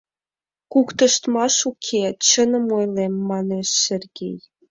—Куктыштмаш 0.73 1.57
уке, 1.69 2.03
чыным 2.27 2.65
ойлем,— 2.77 3.13
манеш 3.29 3.67
Сергей. 3.85 4.37